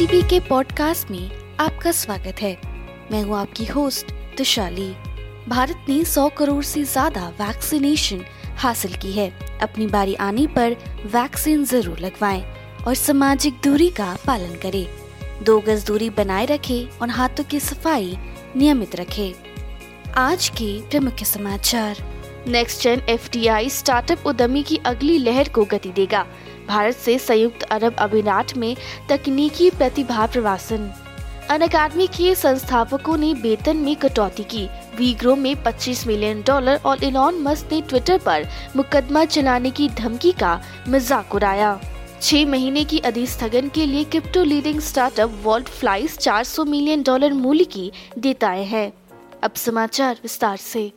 [0.00, 2.52] TV के podcast में आपका स्वागत है।
[3.12, 4.88] मैं हूँ आपकी होस्ट तुशाली।
[5.48, 8.24] भारत ने 100 करोड़ से ज़्यादा वैक्सीनेशन
[8.56, 10.76] हासिल की है। अपनी बारी आने पर
[11.06, 12.42] वैक्सीन ज़रूर लगवाएँ
[12.86, 14.86] और सामाजिक दूरी का पालन करें।
[15.44, 18.16] दो गज दूरी बनाए रखें और हाथों की सफ़ाई
[18.56, 19.32] नियमित रखें।
[20.16, 22.09] आज के प्रमुख समाचार।
[22.48, 26.26] नेक्स्ट जेन एफटीआई स्टार्टअप उद्यमी की अगली लहर को गति देगा।
[26.68, 28.76] भारत से संयुक्त अरब अमीरात में
[29.08, 30.90] तकनीकी प्रतिभा प्रवासन।
[31.50, 37.04] अन अकादमी के संस्थापकों ने वेतन में कटौती की। वीग्रो में 25 मिलियन डॉलर और
[37.04, 41.78] इलॉन मस्क ने ट्विटर पर मुकदमा चलाने की धमकी का मज़ाक उड़ाया।
[42.22, 47.64] छह महीने की अधिस्थगन के लिए crypto leading startup Vauld files 400 million dollar मूल्य
[47.64, 48.92] की देताए है।
[49.42, 50.90] अब समाचार विस्तार से।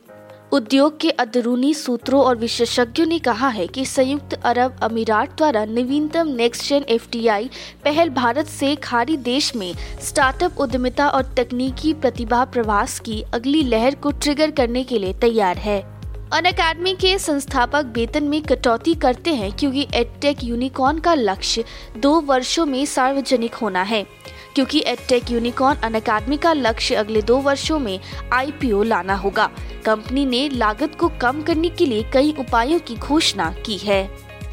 [0.54, 6.28] उद्योग के अंदरूनी सूत्रों और विशेषज्ञों ने कहा है कि संयुक्त अरब अमीरात द्वारा नवीनतम
[6.28, 7.08] नेक्स्ट जेन एफ़
[7.84, 13.94] पहल भारत से खाड़ी देश में स्टार्टअप उद्यमिता और तकनीकी प्रतिभा प्रवास की अगली लहर
[13.94, 15.80] को ट्रिगर करने के लिए तैयार है।
[16.32, 21.64] अन अकेडमी के संस्थापक वेतन में कटौती करते हैं क्योंकि एडटेक यूनिकॉर्न का लक्ष्य
[21.98, 24.06] दो वर्षों में सार्वजनिक होना है।
[24.54, 27.98] क्योंकि एडटेक यूनिकॉर्न अन अकादमी का लक्ष्य अगले दो वर्षों में
[28.32, 29.50] आईपीओ लाना होगा।
[29.84, 34.02] कंपनी ने लागत को कम करने के लिए कई उपायों की घोषणा की है।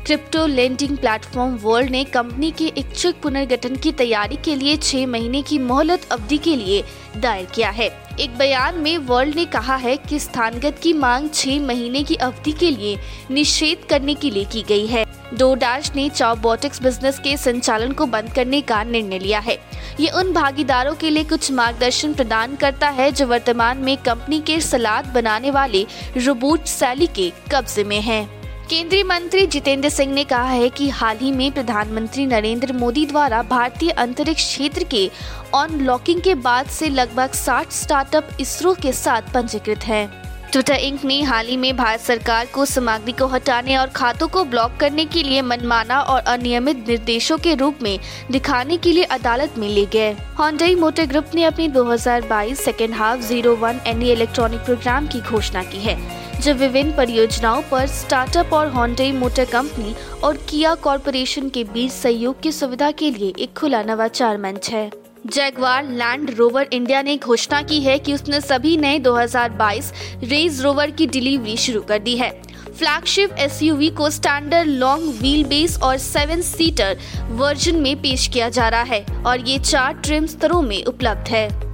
[0.05, 5.41] क्रिप्टो लेंडिंग प्लेटफॉर्म वर्ल्ड ने कंपनी के इच्छुक पुनर्गठन की तैयारी के लिए छह महीने
[5.41, 6.83] की मोहलत अवधि के लिए
[7.17, 7.87] दायर किया है।
[8.19, 12.51] एक बयान में वर्ल्ड ने कहा है कि स्थानगत की मांग छह महीने की अवधि
[12.51, 12.97] के लिए
[13.31, 15.05] निषेध करने के लिए की गई है।
[15.37, 19.57] डो डैश ने चाओबोटिक्स बिज़नेस के संचालन को बंद करने का निर्णय लिया है।
[19.99, 24.59] ये उन भागीदारों के लिए कुछ मार्गदर्शन प्रदान करता है जो वर्तमान में कंपनी के
[24.61, 25.85] सलाद बनाने वाले
[26.17, 28.40] रोबोट सैली के कब्जे में हैं।
[28.71, 33.41] केंद्रीय मंत्री जितेंद्र सिंह ने कहा है कि हाल ही में प्रधानमंत्री नरेंद्र मोदी द्वारा
[33.43, 35.09] भारतीय अंतरिक्ष क्षेत्र के
[35.53, 40.07] ऑनलॉकिंग के बाद से लगभग 60 स्टार्टअप इसरो के साथ पंजीकृत हैं।
[40.51, 44.43] ट्विटर इंक ने हाल ही में भारत सरकार को सामग्री को हटाने और खातों को
[44.45, 47.97] ब्लॉक करने के लिए मनमाना और अनियमित निर्देशों के रूप में
[48.31, 53.21] दिखाने के लिए अदालत में ले गए हॉन्डाई मोटर ग्रुप ने अपनी 2022 second half
[53.21, 58.67] zero one any electronic program की घोषणा की है जो विभिन्न परियोजनाओं पर स्टार्टअप और
[58.67, 59.93] हॉन्डाई मोटर कंपनी
[60.23, 64.89] और किया कॉरपोरेशन के बीच सहयोग की सुविधा के लिए एक खुला नवाचार मंच है।
[65.27, 69.91] जैगवार लैंड रोवर इंडिया ने घोषणा की है कि उसने सभी नए 2022
[70.23, 72.31] रेज रोवर की डिलीवरी शुरू कर दी है।
[72.77, 76.97] फ्लैगशिप एसयूवी को स्टैंडर्ड लॉन्ग व्हील बेस और सेवन सीटर
[77.31, 81.70] वर्जन में पेश किया जा रहा है और ये चार ट्रिम स्तरों में उपलब्ध है।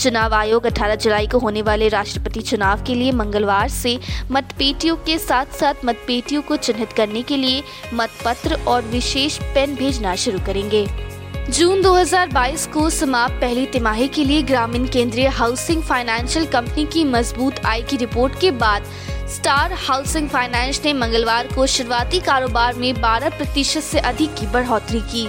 [0.00, 3.98] चुनाव आयोग 18 जुलाई को होने वाले राष्ट्रपति चुनाव के लिए मंगलवार से
[4.30, 7.62] मतपेटियों के साथ साथ मतपेटियों को चिन्हित करने के लिए
[7.94, 10.86] मतपत्र और विशेष पेन भेजना शुरू करेंगे।
[11.50, 17.60] जून 2022 को समाप्त पहली तिमाही के लिए ग्रामीण केंद्रीय हाउसिंग फाइनेंशियल कंपनी की मज़बूत
[17.66, 18.84] आय की रिपोर्ट के बाद
[19.34, 25.00] स्टार हाउसिंग फाइनेंस ने मंगलवार को शुरुआती कारोबार में 12 प्रतिशत से अधिक की बढ़ोतरी
[25.00, 25.28] की।